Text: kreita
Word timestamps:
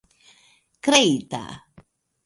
kreita 0.83 1.45